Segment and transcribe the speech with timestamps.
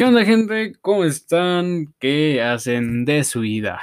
[0.00, 0.72] ¿Qué onda gente?
[0.80, 1.94] ¿Cómo están?
[1.98, 3.78] ¿Qué hacen de su vida?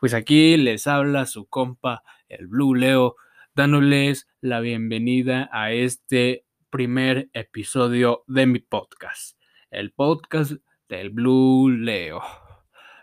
[0.00, 3.14] Pues aquí les habla su compa, el Blue Leo,
[3.54, 9.38] dándoles la bienvenida a este primer episodio de mi podcast,
[9.70, 10.54] el podcast
[10.88, 12.20] del Blue Leo.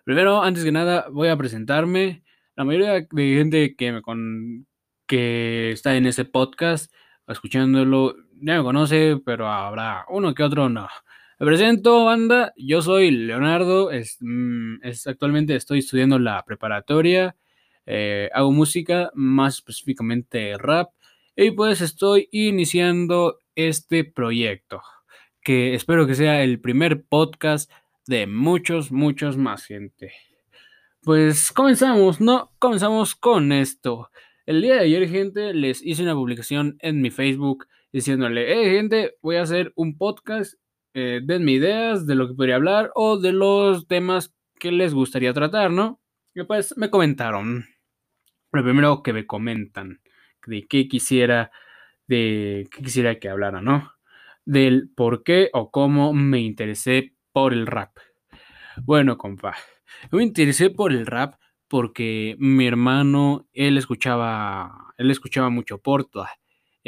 [0.04, 2.26] Primero, antes que nada, voy a presentarme.
[2.58, 4.68] La mayoría de gente que me con
[5.06, 6.94] que está en ese podcast,
[7.30, 10.90] escuchándolo, ya me conoce, pero habrá uno que otro no.
[11.40, 12.52] Me presento, banda.
[12.58, 13.92] Yo soy Leonardo.
[14.22, 17.36] Mm, es, actualmente estoy estudiando la preparatoria.
[17.86, 20.90] Eh, hago música, más específicamente rap.
[21.36, 24.82] Y pues estoy iniciando este proyecto.
[25.44, 27.72] Que espero que sea el primer podcast
[28.08, 30.14] de muchos, muchos más gente.
[31.04, 32.52] Pues comenzamos, ¿no?
[32.58, 34.10] Comenzamos con esto.
[34.48, 39.18] El día de ayer, gente, les hice una publicación en mi Facebook diciéndole, hey, gente,
[39.22, 40.56] voy a hacer un podcast
[40.94, 45.34] eh, denme ideas de lo que podría hablar o de los temas que les gustaría
[45.34, 46.02] tratar, ¿no?
[46.34, 47.66] Y pues me comentaron.
[48.52, 50.02] Lo primero que me comentan,
[50.46, 51.52] de qué quisiera,
[52.08, 53.92] de qué quisiera que hablara, ¿no?
[54.46, 57.98] Del por qué o cómo me interesé por el rap.
[58.84, 59.56] Bueno, compa,
[60.12, 61.36] me interesé por el rap
[61.68, 66.30] porque mi hermano, él escuchaba, él escuchaba mucho Porta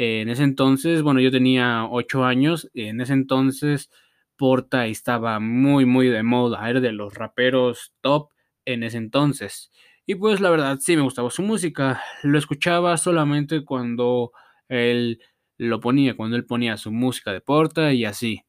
[0.02, 3.90] en ese entonces, bueno, yo tenía ocho años, en ese entonces
[4.34, 8.30] Porta estaba muy, muy de moda, era de los raperos top
[8.64, 9.70] en ese entonces.
[10.06, 14.32] Y pues la verdad sí me gustaba su música, lo escuchaba solamente cuando
[14.68, 15.20] él
[15.58, 18.46] lo ponía, cuando él ponía su música de Porta y así.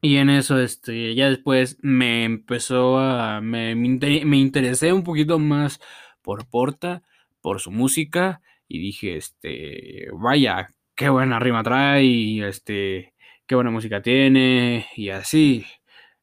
[0.00, 5.78] Y en eso, este, ya después me empezó a, me, me interesé un poquito más
[6.22, 7.02] por Porta,
[7.42, 13.14] por su música y dije, este, vaya, qué buena rima trae y este,
[13.46, 15.64] qué buena música tiene y así.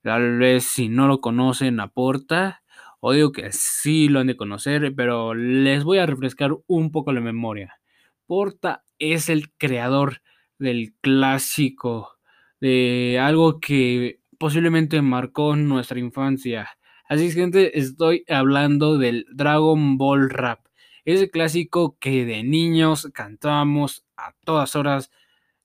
[0.02, 2.62] Tal vez si no lo conocen aporta,
[3.00, 7.14] o digo que sí lo han de conocer, pero les voy a refrescar un poco
[7.14, 7.80] la memoria.
[8.28, 10.22] Porta es el creador
[10.60, 12.18] del clásico,
[12.60, 16.70] de algo que posiblemente marcó nuestra infancia.
[17.08, 20.65] Así es, gente, estoy hablando del Dragon Ball Rap.
[21.06, 25.12] Ese clásico que de niños cantábamos a todas horas.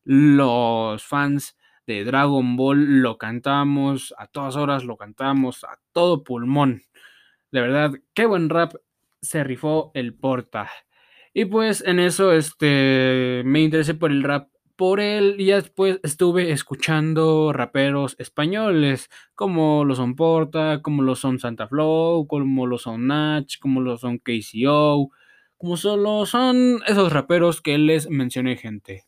[0.04, 1.56] Los fans
[1.86, 6.82] de Dragon Ball lo cantamos a todas horas, lo cantamos a todo pulmón.
[7.52, 8.74] De verdad, qué buen rap
[9.20, 10.70] se rifó el Porta.
[11.32, 16.52] Y pues en eso este, me interesé por el rap por él y después estuve
[16.52, 23.06] escuchando raperos españoles como lo son Porta, como lo son Santa Flow, como lo son
[23.06, 25.10] Natch, como lo son KCO,
[25.60, 29.04] como solo son esos raperos que les mencioné, gente.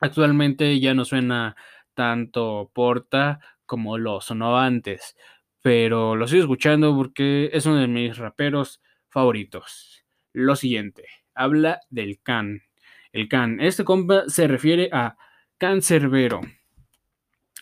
[0.00, 1.56] Actualmente ya no suena
[1.92, 5.16] tanto Porta como lo sonaba antes,
[5.60, 10.04] pero lo sigo escuchando porque es uno de mis raperos favoritos.
[10.32, 12.62] Lo siguiente, habla del Can.
[13.10, 15.16] El Can, este compa se refiere a
[15.58, 16.42] Cancerbero.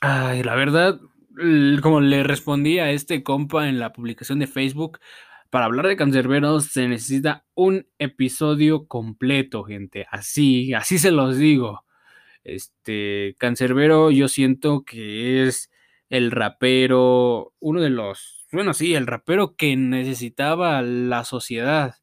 [0.02, 1.00] Ay, la verdad,
[1.80, 4.98] como le respondí a este compa en la publicación de Facebook,
[5.50, 10.06] para hablar de cancerberos se necesita un episodio completo, gente.
[10.10, 11.84] Así, así se los digo.
[12.44, 15.70] Este, Cancerbero yo siento que es
[16.10, 21.96] el rapero, uno de los, bueno, sí, el rapero que necesitaba la sociedad.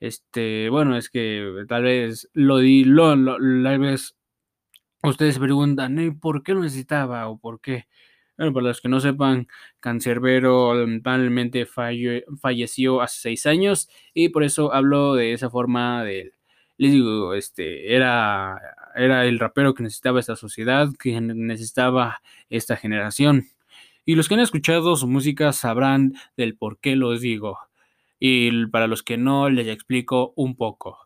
[0.00, 4.16] Este, bueno, es que tal vez lo di, lo, lo, tal vez
[5.02, 7.86] ustedes preguntan, ¿por qué lo necesitaba o por qué?
[8.36, 9.46] Bueno, para los que no sepan,
[9.80, 16.32] Cancerbero lamentablemente falleció hace seis años y por eso hablo de esa forma de
[16.76, 18.60] les digo, este, era,
[18.96, 23.46] era el rapero que necesitaba esta sociedad, que necesitaba esta generación.
[24.04, 27.58] Y los que han escuchado su música sabrán del por qué los digo.
[28.18, 30.98] Y para los que no, les explico un poco.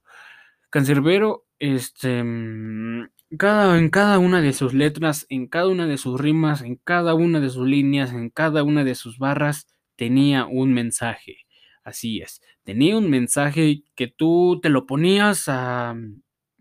[0.71, 6.21] Cancerbero, este, mm, cada, en cada una de sus letras, en cada una de sus
[6.21, 9.67] rimas, en cada una de sus líneas, en cada una de sus barras,
[9.97, 11.47] tenía un mensaje.
[11.85, 15.95] Así es, tenía un mensaje que tú te lo ponías a...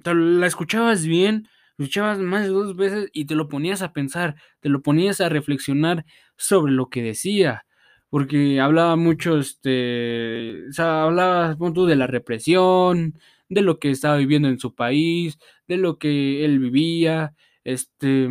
[0.05, 1.47] La escuchabas bien,
[1.77, 5.21] lo escuchabas más de dos veces y te lo ponías a pensar, te lo ponías
[5.21, 6.05] a reflexionar
[6.37, 7.65] sobre lo que decía.
[8.09, 13.19] Porque hablaba mucho, este, hablaba de la represión,
[13.49, 15.37] de lo que estaba viviendo en su país,
[15.67, 17.33] de lo que él vivía,
[17.63, 18.29] este,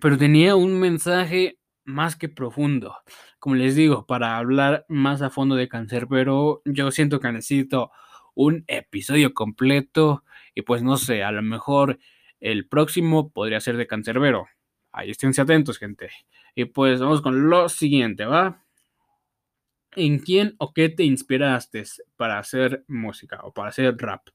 [0.00, 2.96] pero tenía un mensaje más que profundo.
[3.38, 7.90] Como les digo, para hablar más a fondo de cáncer, pero yo siento que necesito
[8.34, 10.24] un episodio completo
[10.54, 11.98] y pues no sé, a lo mejor
[12.40, 14.46] el próximo podría ser de cancerbero.
[14.92, 16.10] Ahí esténse atentos, gente.
[16.54, 18.62] Y pues vamos con lo siguiente, ¿va?
[19.96, 21.84] ¿En quién o qué te inspiraste
[22.16, 24.28] para hacer música o para hacer rap?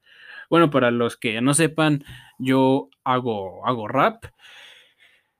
[0.49, 2.03] Bueno, para los que no sepan,
[2.39, 4.25] yo hago, hago rap.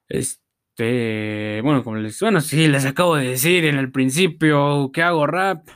[0.07, 5.27] Este, bueno, como les, bueno, sí, les acabo de decir en el principio que hago
[5.27, 5.67] rap.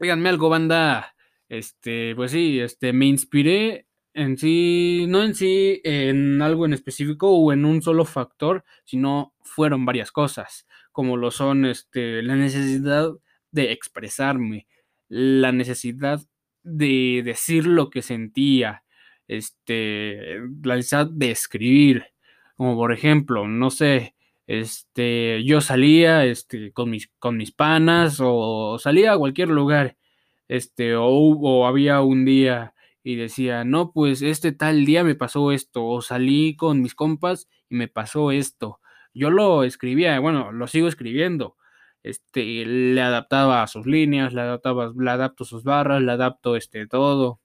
[0.00, 1.14] Díganme algo, banda.
[1.48, 7.30] Este, pues sí, este, me inspiré en sí, no en sí en algo en específico
[7.30, 13.10] o en un solo factor, sino fueron varias cosas, como lo son este, la necesidad
[13.50, 14.66] de expresarme,
[15.08, 16.20] la necesidad
[16.62, 18.84] de decir lo que sentía,
[19.28, 22.06] este, la necesidad de escribir,
[22.56, 24.14] como por ejemplo, no sé,
[24.46, 29.96] este, yo salía este, con, mis, con mis panas o salía a cualquier lugar,
[30.48, 35.52] este, o, o había un día y decía, no, pues este tal día me pasó
[35.52, 38.80] esto, o salí con mis compas y me pasó esto.
[39.14, 41.56] Yo lo escribía, bueno, lo sigo escribiendo,
[42.02, 46.86] este, le adaptaba a sus líneas, le adaptaba, le adapto sus barras, le adapto este
[46.86, 47.40] todo.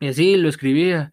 [0.00, 1.12] Y así lo escribía.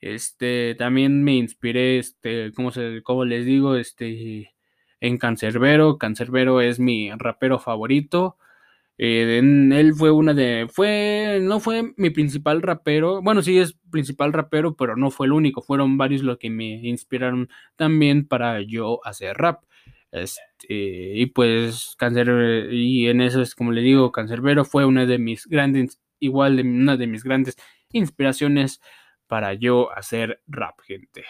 [0.00, 4.54] Este, también me inspiré, este, como se, como les digo, este,
[5.00, 5.98] en Cancerbero.
[5.98, 8.36] Cancerbero es mi rapero favorito.
[8.96, 14.32] Eh, él fue una de, fue, no fue mi principal rapero, bueno, sí es principal
[14.32, 19.00] rapero, pero no fue el único, fueron varios los que me inspiraron también para yo
[19.04, 19.64] hacer rap.
[20.12, 25.18] Este, y pues Cancer, y en eso es como le digo, Cancerbero fue una de
[25.18, 27.56] mis grandes, igual de una de mis grandes
[27.90, 28.80] inspiraciones
[29.26, 31.24] para yo hacer rap, gente.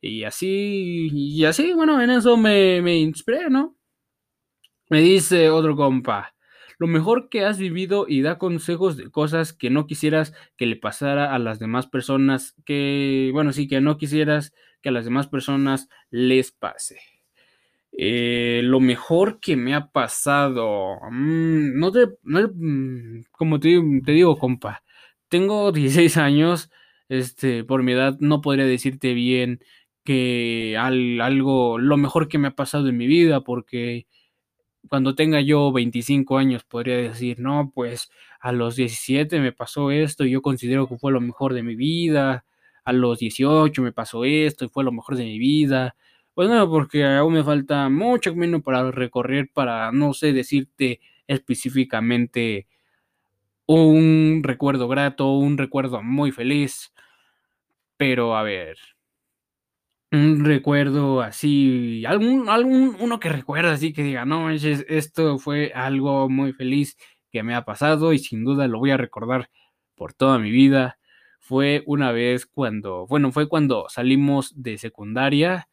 [0.00, 3.76] Y así, y así, bueno, en eso me, me inspiré, ¿no?
[4.90, 6.34] Me dice otro compa,
[6.78, 10.76] lo mejor que has vivido y da consejos de cosas que no quisieras que le
[10.76, 15.28] pasara a las demás personas, que, bueno, sí, que no quisieras que a las demás
[15.28, 16.98] personas les pase.
[17.96, 20.98] Eh, lo mejor que me ha pasado.
[21.10, 22.08] Mm, no te.
[22.22, 23.68] Mm, como te,
[24.06, 24.82] digo, compa.
[25.28, 26.70] Tengo 16 años.
[27.08, 29.60] Este, por mi edad, no podría decirte bien
[30.04, 31.78] que algo.
[31.78, 33.42] Lo mejor que me ha pasado en mi vida.
[33.42, 34.06] Porque
[34.88, 38.10] cuando tenga yo 25 años, podría decir, no, pues
[38.40, 41.76] a los 17 me pasó esto y yo considero que fue lo mejor de mi
[41.76, 42.44] vida.
[42.84, 45.96] A los 18 me pasó esto y fue lo mejor de mi vida
[46.34, 52.66] pues no, porque aún me falta mucho camino para recorrer para, no sé, decirte específicamente
[53.66, 56.92] un recuerdo grato, un recuerdo muy feliz.
[57.96, 58.76] Pero a ver,
[60.14, 66.28] un recuerdo así, algún, algún, uno que recuerda así que diga, no, esto fue algo
[66.28, 66.96] muy feliz
[67.30, 69.50] que me ha pasado y sin duda lo voy a recordar
[69.94, 70.98] por toda mi vida.
[71.40, 75.68] Fue una vez cuando, bueno, fue cuando salimos de secundaria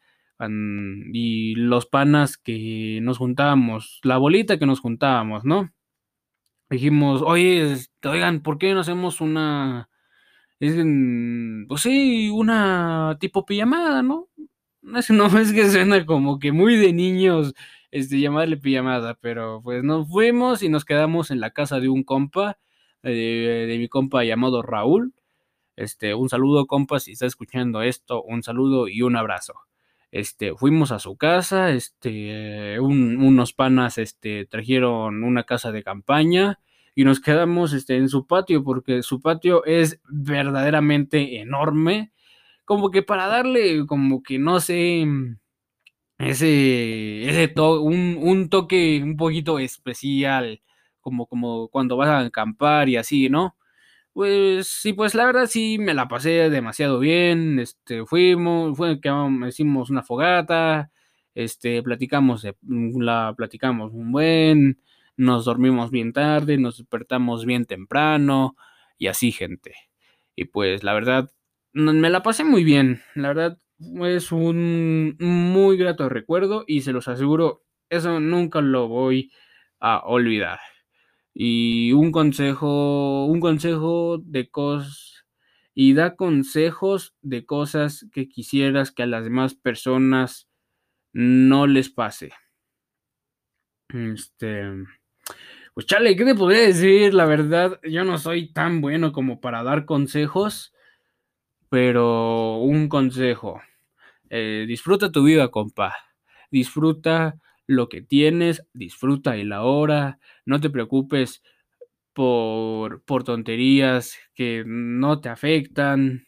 [1.13, 5.71] y los panas que nos juntábamos, la bolita que nos juntábamos, ¿no?
[6.69, 9.90] Dijimos, oye, oigan, ¿por qué no hacemos una,
[10.61, 10.75] es,
[11.67, 14.29] pues sí, una tipo pijamada, ¿no?
[15.09, 17.53] No es que suena como que muy de niños,
[17.91, 22.03] este, llamarle pijamada, pero pues nos fuimos y nos quedamos en la casa de un
[22.03, 22.57] compa,
[23.03, 25.13] de, de mi compa llamado Raúl.
[25.75, 29.53] Este, un saludo, compa, si está escuchando esto, un saludo y un abrazo.
[30.11, 36.59] Este, fuimos a su casa, este, unos panas, este, trajeron una casa de campaña
[36.95, 42.11] y nos quedamos, este, en su patio porque su patio es verdaderamente enorme,
[42.65, 45.05] como que para darle, como que no sé,
[46.17, 50.61] ese, ese un, un toque un poquito especial,
[51.01, 53.55] como, como cuando vas a acampar y así, ¿no?
[54.13, 57.59] Pues sí, pues la verdad sí me la pasé demasiado bien.
[57.59, 59.09] Este, fuimos, fue que
[59.47, 60.91] hicimos una fogata,
[61.35, 64.81] este, platicamos, mm, la platicamos un buen,
[65.21, 68.55] nos dormimos bien tarde, nos despertamos bien temprano
[68.97, 69.75] y así, gente.
[70.35, 71.31] Y pues la verdad,
[71.73, 73.01] me la pasé muy bien.
[73.13, 73.59] La verdad,
[74.03, 79.31] es un muy grato recuerdo y se los aseguro, eso nunca lo voy
[79.79, 80.59] a olvidar.
[81.35, 85.25] Y un consejo, un consejo de cosas,
[85.75, 90.49] y da consejos de cosas que quisieras que a las demás personas
[91.13, 92.31] no les pase.
[93.89, 94.63] Este,
[95.73, 97.13] pues chale, ¿qué te podría decir?
[97.13, 100.73] La verdad, yo no soy tan bueno como para dar consejos,
[101.69, 103.61] pero un consejo.
[104.29, 105.95] Eh, disfruta tu vida, compa.
[106.51, 111.41] Disfruta lo que tienes, disfruta el ahora, no te preocupes
[112.13, 116.25] por, por tonterías que no te afectan.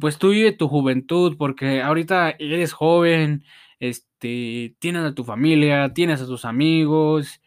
[0.00, 3.44] Pues tú vive tu juventud, porque ahorita eres joven,
[3.80, 7.41] este, tienes a tu familia, tienes a tus amigos,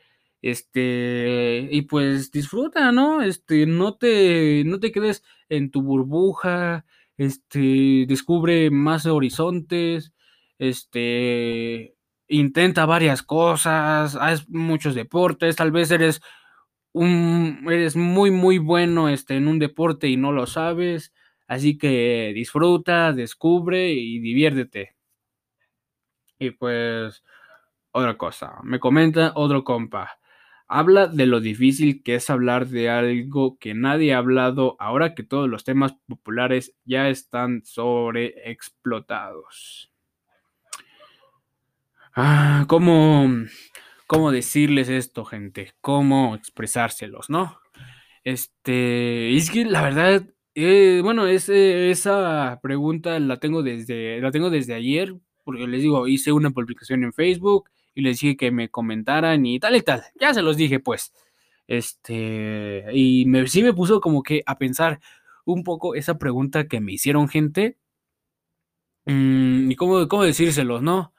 [0.46, 3.24] este, y pues disfruta, ¿no?
[3.24, 6.86] Este, no te, no te quedes en tu burbuja,
[7.18, 10.14] este, descubre más horizontes,
[10.60, 11.96] este,
[12.28, 16.22] intenta varias cosas, haz muchos deportes, tal vez eres
[16.94, 21.12] un, eres muy, muy bueno, este, en un deporte y no lo sabes,
[21.48, 24.96] así que disfruta, descubre y diviértete.
[26.38, 27.24] Y pues,
[27.92, 30.20] otra cosa, me comenta otro compa.
[30.68, 35.22] Habla de lo difícil que es hablar de algo que nadie ha hablado ahora que
[35.24, 39.92] todos los temas populares ya están sobreexplotados.
[42.16, 43.28] Ah, ¿cómo,
[44.08, 45.74] ¿cómo decirles esto, gente?
[45.82, 47.60] ¿Cómo expresárselos, no?
[48.24, 54.74] Este, es que la verdad, eh, bueno, esa pregunta la tengo desde, la tengo desde
[54.74, 59.46] ayer, porque les digo, hice una publicación en Facebook y les dije que me comentaran
[59.46, 60.04] y tal y tal.
[60.20, 61.14] Ya se los dije, pues.
[61.68, 65.00] Este, y me, sí me puso como que a pensar
[65.46, 67.78] un poco esa pregunta que me hicieron gente.
[69.06, 71.14] Mm, y cómo, cómo decírselos, ¿no?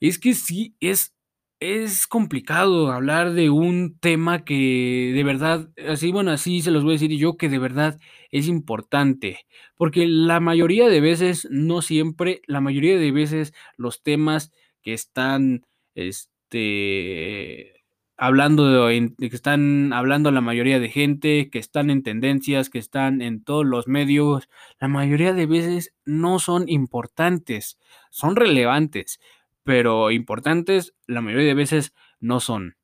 [0.00, 1.14] Es que sí, es,
[1.60, 6.92] es complicado hablar de un tema que de verdad, así, bueno, así se los voy
[6.92, 7.98] a decir yo, que de verdad
[8.30, 9.40] es importante.
[9.76, 15.66] Porque la mayoría de veces, no siempre, la mayoría de veces los temas que están
[15.98, 17.82] este,
[18.16, 23.20] hablando de, que están hablando la mayoría de gente, que están en tendencias, que están
[23.20, 24.48] en todos los medios,
[24.80, 27.78] la mayoría de veces no son importantes,
[28.10, 29.20] son relevantes,
[29.64, 32.76] pero importantes la mayoría de veces no son.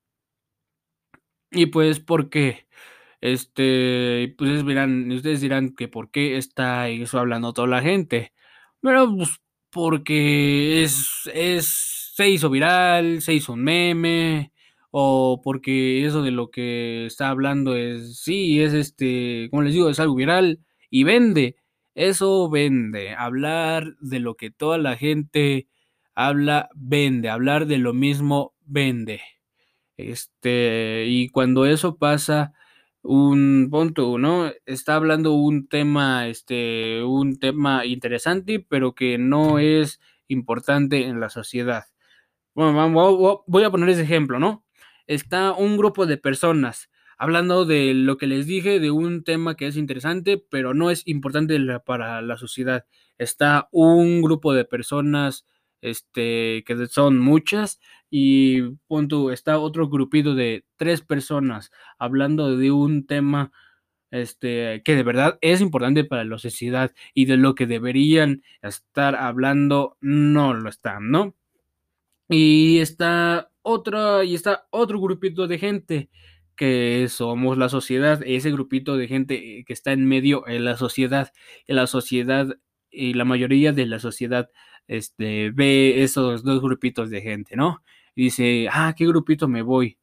[1.50, 2.66] Y pues, ¿por qué?
[3.20, 8.32] Este, pues dirán, ustedes dirán que por qué está eso hablando toda la gente.
[8.80, 9.40] Pero pues
[9.70, 14.52] porque es, es se hizo viral, se hizo un meme,
[14.92, 19.90] o porque eso de lo que está hablando es, sí, es este, como les digo,
[19.90, 21.56] es algo viral y vende.
[21.96, 23.14] Eso vende.
[23.14, 25.66] Hablar de lo que toda la gente
[26.14, 27.30] habla, vende.
[27.30, 29.20] Hablar de lo mismo, vende.
[29.96, 32.52] Este, y cuando eso pasa,
[33.02, 34.52] un punto, ¿no?
[34.66, 41.28] Está hablando un tema, este, un tema interesante, pero que no es importante en la
[41.30, 41.86] sociedad.
[42.54, 42.72] Bueno,
[43.46, 44.64] voy a poner ese ejemplo, ¿no?
[45.06, 49.66] Está un grupo de personas hablando de lo que les dije, de un tema que
[49.66, 52.86] es interesante, pero no es importante para la sociedad.
[53.18, 55.44] Está un grupo de personas,
[55.80, 63.06] este, que son muchas, y punto, está otro grupito de tres personas hablando de un
[63.06, 63.52] tema
[64.10, 69.16] este, que de verdad es importante para la sociedad y de lo que deberían estar
[69.16, 71.34] hablando, no lo están, ¿no?
[72.28, 76.10] Y está otra, y está otro grupito de gente
[76.56, 81.32] que somos la sociedad, ese grupito de gente que está en medio en la sociedad,
[81.66, 82.48] en la sociedad
[82.90, 84.50] y la mayoría de la sociedad
[84.86, 87.82] este, ve esos dos grupitos de gente, ¿no?
[88.14, 89.98] Y dice, ah, ¿qué grupito me voy?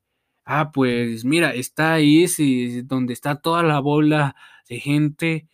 [0.46, 4.36] Ah, pues mira, está ahí ese, donde está toda la bola
[4.70, 5.48] de gente,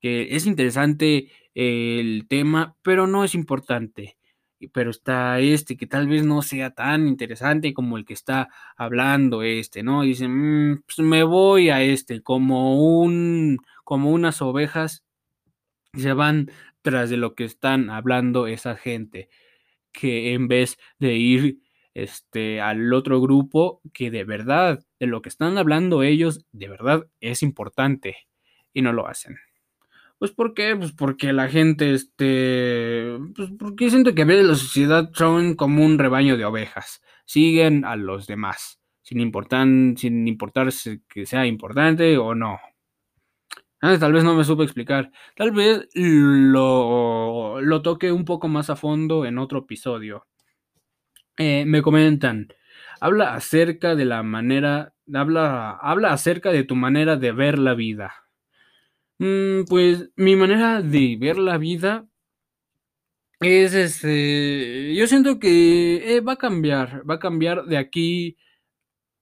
[0.00, 4.16] que es interesante el tema, pero no es importante
[4.72, 9.42] pero está este que tal vez no sea tan interesante como el que está hablando
[9.42, 10.02] este, ¿no?
[10.02, 15.04] Dicen, mm, pues me voy a este, como un, como unas ovejas,
[15.94, 16.50] se van
[16.82, 19.28] tras de lo que están hablando esa gente,
[19.92, 21.60] que en vez de ir
[21.94, 27.06] este, al otro grupo, que de verdad, de lo que están hablando ellos, de verdad
[27.20, 28.16] es importante,
[28.72, 29.38] y no lo hacen.
[30.20, 30.76] Pues ¿por qué?
[30.76, 35.98] Pues porque la gente, este, pues porque siento que veces la sociedad son como un
[35.98, 39.66] rebaño de ovejas, siguen a los demás, sin importar,
[39.96, 40.68] sin importar
[41.08, 42.58] que sea importante o no.
[43.80, 48.70] Ah, tal vez no me supe explicar, tal vez lo, lo toque un poco más
[48.70, 50.26] a fondo en otro episodio.
[51.36, 52.48] Eh, me comentan,
[53.00, 58.23] habla acerca de la manera, habla, habla acerca de tu manera de ver la vida.
[59.18, 62.06] Mm, pues mi manera de ver la vida
[63.40, 64.94] es este.
[64.94, 67.08] Yo siento que eh, va a cambiar.
[67.08, 68.36] Va a cambiar de aquí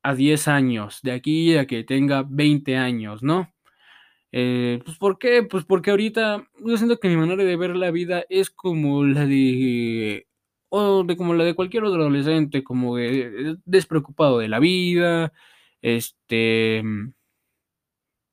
[0.03, 1.01] a 10 años.
[1.03, 3.53] De aquí a que tenga 20 años, ¿no?
[4.33, 5.43] Eh, pues ¿por qué?
[5.45, 9.27] Pues porque ahorita yo siento que mi manera de ver la vida es como la
[9.27, 10.29] de.
[10.71, 15.33] O de como la de cualquier otro adolescente, como de, despreocupado de la vida.
[15.83, 16.83] Este.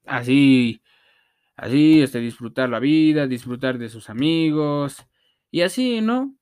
[0.05, 0.81] Así
[1.59, 5.05] así, este, disfrutar la vida, disfrutar de sus amigos
[5.51, 6.35] y así, ¿no?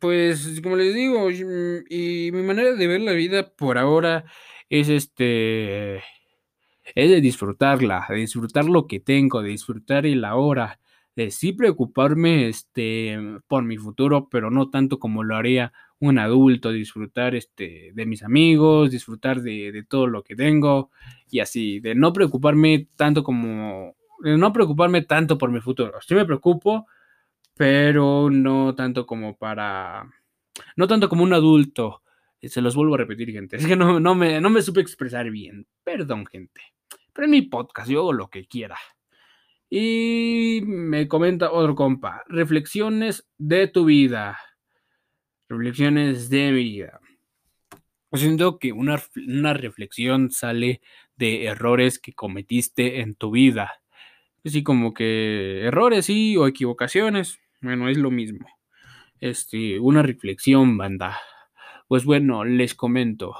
[0.00, 4.24] Pues, como les digo, y mi manera de ver la vida por ahora
[4.68, 5.96] es este,
[6.94, 10.80] es de disfrutarla, de disfrutar lo que tengo, de disfrutar el ahora,
[11.18, 16.70] de sí preocuparme, este, por mi futuro, pero no tanto como lo haría un adulto,
[16.70, 20.92] disfrutar, este, de mis amigos, disfrutar de, de todo lo que tengo
[21.28, 25.98] y así, de no preocuparme tanto como, de no preocuparme tanto por mi futuro.
[26.06, 26.86] Sí me preocupo,
[27.56, 30.08] pero no tanto como para,
[30.76, 32.04] no tanto como un adulto.
[32.40, 33.56] Se los vuelvo a repetir, gente.
[33.56, 35.66] Es que no, no, me, no me supe expresar bien.
[35.82, 36.60] Perdón, gente.
[37.12, 38.78] Pero en mi podcast yo hago lo que quiera.
[39.70, 42.24] Y me comenta otro compa.
[42.28, 44.38] Reflexiones de tu vida.
[45.48, 47.00] Reflexiones de mi vida.
[48.12, 50.80] Siento que una, una reflexión sale
[51.16, 53.82] de errores que cometiste en tu vida.
[54.44, 57.38] Así como que errores, sí, o equivocaciones.
[57.60, 58.46] Bueno, es lo mismo.
[59.20, 61.18] Este, una reflexión, banda.
[61.88, 63.34] Pues bueno, les comento.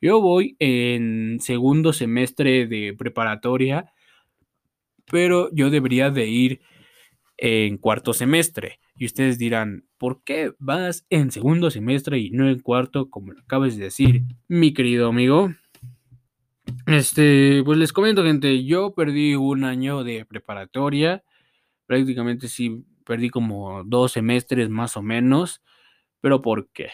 [0.00, 3.92] Yo voy en segundo semestre de preparatoria,
[5.10, 6.60] pero yo debería de ir
[7.36, 8.78] en cuarto semestre.
[8.96, 13.40] Y ustedes dirán, ¿por qué vas en segundo semestre y no en cuarto, como lo
[13.40, 15.52] acabas de decir, mi querido amigo?
[16.86, 21.24] Este, pues les comento, gente, yo perdí un año de preparatoria.
[21.86, 25.62] Prácticamente sí perdí como dos semestres más o menos.
[26.20, 26.88] Pero ¿por qué?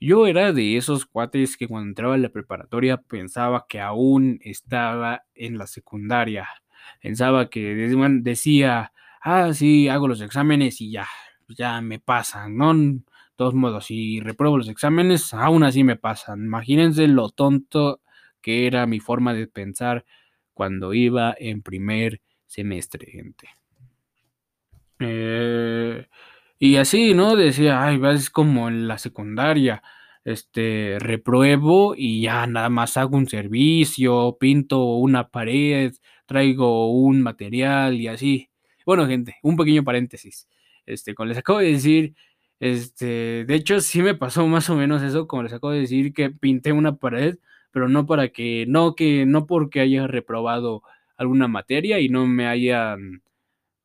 [0.00, 5.24] Yo era de esos cuates que cuando entraba en la preparatoria pensaba que aún estaba
[5.34, 6.48] en la secundaria.
[7.00, 7.60] Pensaba que
[8.22, 11.06] decía, ah, sí, hago los exámenes y ya,
[11.48, 12.74] ya me pasan, ¿no?
[12.74, 13.00] De
[13.36, 16.44] todos modos, si repruebo los exámenes, aún así me pasan.
[16.44, 18.00] Imagínense lo tonto
[18.40, 20.04] que era mi forma de pensar
[20.54, 23.48] cuando iba en primer semestre, gente.
[24.98, 26.06] Eh,
[26.58, 27.34] y así, ¿no?
[27.34, 29.82] Decía, ay, es como en la secundaria,
[30.24, 35.92] este, repruebo y ya nada más hago un servicio, pinto una pared,
[36.26, 38.50] traigo un material y así.
[38.86, 40.48] Bueno, gente, un pequeño paréntesis.
[40.86, 42.14] Este, como les acabo de decir,
[42.60, 46.12] este, de hecho sí me pasó más o menos eso, como les acabo de decir,
[46.12, 47.38] que pinté una pared,
[47.72, 50.82] pero no para que, no que, no porque haya reprobado
[51.16, 53.22] alguna materia y no me hayan,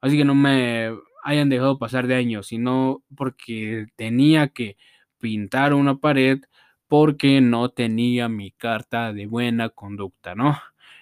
[0.02, 0.92] así que no me
[1.24, 4.78] hayan dejado pasar de años, sino porque tenía que
[5.20, 6.42] pintar una pared
[6.88, 10.58] porque no tenía mi carta de buena conducta, ¿no?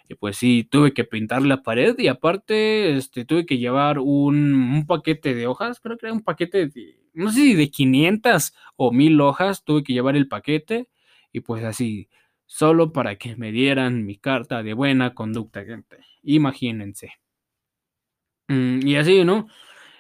[0.08, 4.86] Y pues sí, tuve que pintar la pared y aparte, este, tuve que llevar un,
[4.88, 8.92] paquete de hojas, creo que era un paquete de, no sé si de 500 o
[8.92, 10.90] 1000 hojas, tuve que llevar el paquete
[11.32, 12.10] y pues así,
[12.46, 15.98] solo para que me dieran mi carta de buena conducta, gente.
[16.24, 17.14] Imagínense.
[18.48, 19.48] Mm, y así, ¿no?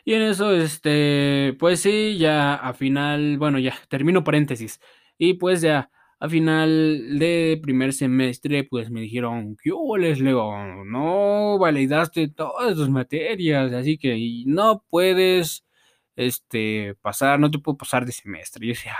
[0.06, 4.80] Y en eso, este, pues sí, ya a final, bueno, ya termino paréntesis.
[5.18, 5.89] Y pues ya
[6.20, 10.86] a final de primer semestre, pues me dijeron, ¿qué les leo?
[10.86, 15.65] No validaste todas tus materias, así que no puedes,
[16.15, 18.68] este, pasar, no te puedo pasar de semestre.
[18.68, 18.96] Yo decía,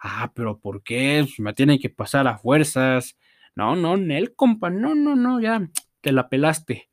[0.00, 1.20] ah, pero ¿por qué?
[1.24, 3.16] Pues me tiene que pasar a fuerzas.
[3.54, 5.68] No, no, Nel, compa, no, no, no, ya,
[6.00, 6.90] te la pelaste.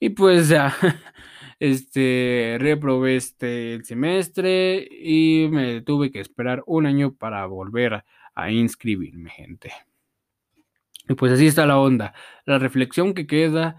[0.00, 0.74] Y pues ya,
[1.62, 8.50] este, reprobé este el semestre y me tuve que esperar un año para volver a
[8.50, 9.72] inscribirme, gente.
[11.08, 12.14] Y pues así está la onda.
[12.46, 13.76] La reflexión que queda,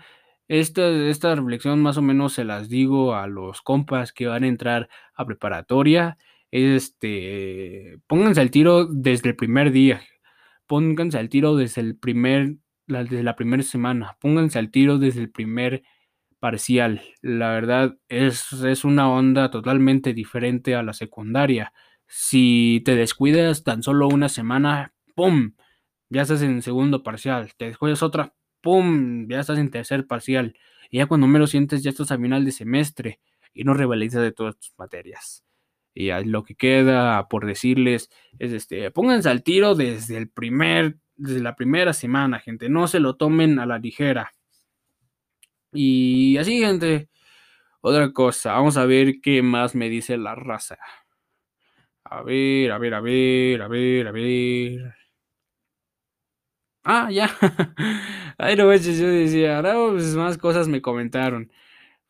[0.48, 4.48] esta, esta reflexión más o menos se las digo a los compas que van a
[4.48, 6.18] entrar a preparatoria
[6.54, 10.04] este, pónganse al tiro desde el primer día,
[10.68, 15.32] pónganse al tiro desde el primer, desde la primera semana, pónganse al tiro desde el
[15.32, 15.82] primer
[16.44, 17.02] parcial.
[17.22, 21.72] La verdad es, es una onda totalmente diferente a la secundaria.
[22.06, 25.54] Si te descuidas tan solo una semana, ¡pum!
[26.10, 27.54] Ya estás en segundo parcial.
[27.56, 29.26] Te descuidas otra, ¡pum!
[29.30, 30.58] Ya estás en tercer parcial.
[30.92, 33.22] Y ya cuando me lo sientes, ya estás a final de semestre
[33.54, 35.46] y no rivalizas de todas tus materias.
[35.94, 41.40] Y lo que queda por decirles es este, pónganse al tiro desde el primer, desde
[41.40, 44.34] la primera semana, gente, no se lo tomen a la ligera.
[45.74, 47.10] Y así, gente,
[47.82, 50.78] otra cosa, vamos a ver qué más me dice la raza.
[52.06, 54.96] A ver, a ver, a ver, a ver, a ver.
[56.86, 57.30] Ah, ya.
[58.38, 61.52] Ay, no, yo decía, no, pues más cosas me comentaron.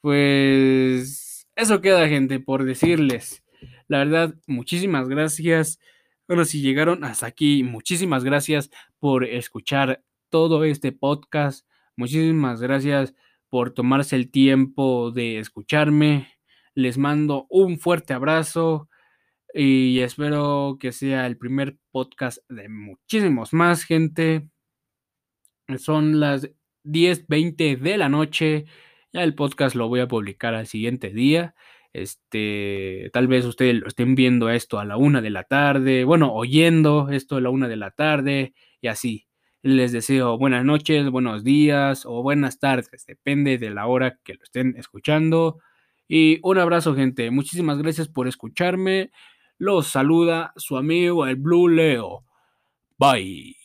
[0.01, 3.43] Pues eso queda, gente, por decirles.
[3.87, 5.79] La verdad, muchísimas gracias.
[6.27, 11.67] Bueno, si llegaron hasta aquí, muchísimas gracias por escuchar todo este podcast.
[11.95, 13.13] Muchísimas gracias
[13.53, 16.27] por tomarse el tiempo de escucharme.
[16.73, 18.89] Les mando un fuerte abrazo
[19.53, 24.49] y espero que sea el primer podcast de muchísimos más gente.
[25.77, 26.49] Son las
[26.83, 28.65] 10:20 de la noche.
[29.13, 31.53] Ya el podcast lo voy a publicar al siguiente día.
[31.93, 36.33] Este, tal vez ustedes lo estén viendo esto a la una de la tarde, bueno,
[36.33, 39.27] oyendo esto a la una de la tarde y así.
[39.65, 44.43] Les deseo buenas noches, buenos días o buenas tardes, depende de la hora que lo
[44.43, 45.59] estén escuchando.
[46.05, 47.31] Y un abrazo, gente.
[47.31, 49.11] Muchísimas gracias por escucharme.
[49.57, 52.25] Los saluda su amigo el Blue Leo.
[52.97, 53.62] Bye.